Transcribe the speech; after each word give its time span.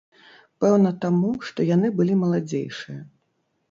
Пэўна, 0.65 0.93
таму, 1.05 1.31
што 1.51 1.69
яны 1.75 1.95
былі 2.01 2.13
маладзейшыя. 2.27 3.01